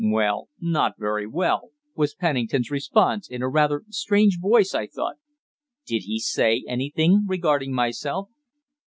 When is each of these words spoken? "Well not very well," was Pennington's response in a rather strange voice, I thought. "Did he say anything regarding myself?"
"Well 0.03 0.49
not 0.59 0.93
very 0.97 1.27
well," 1.27 1.69
was 1.95 2.15
Pennington's 2.15 2.71
response 2.71 3.29
in 3.29 3.43
a 3.43 3.47
rather 3.47 3.83
strange 3.89 4.39
voice, 4.41 4.73
I 4.73 4.87
thought. 4.87 5.17
"Did 5.85 6.05
he 6.05 6.17
say 6.19 6.63
anything 6.67 7.25
regarding 7.27 7.71
myself?" 7.71 8.29